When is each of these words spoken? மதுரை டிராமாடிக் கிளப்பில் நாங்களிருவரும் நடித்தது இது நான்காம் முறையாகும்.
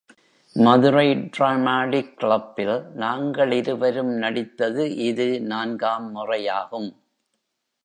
மதுரை 0.55 1.09
டிராமாடிக் 1.35 2.09
கிளப்பில் 2.13 2.73
நாங்களிருவரும் 2.95 4.11
நடித்தது 4.23 4.85
இது 5.09 5.41
நான்காம் 5.41 6.09
முறையாகும். 6.15 6.89